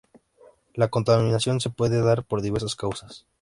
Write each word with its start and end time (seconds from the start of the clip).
La 0.73 0.87
contaminación 0.87 1.59
se 1.61 1.69
puede 1.69 2.01
dar 2.01 2.23
por 2.23 2.41
diversas 2.41 2.75
causas. 2.75 3.27